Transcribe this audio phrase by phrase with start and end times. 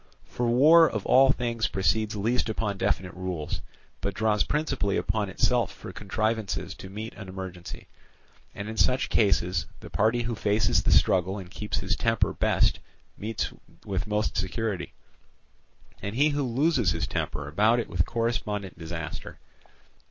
[0.25, 3.61] For war of all things proceeds least upon definite rules,
[4.01, 7.85] but draws principally upon itself for contrivances to meet an emergency;
[8.55, 12.79] and in such cases the party who faces the struggle and keeps his temper best
[13.15, 13.53] meets
[13.85, 14.93] with most security,
[16.01, 19.37] and he who loses his temper about it with correspondent disaster.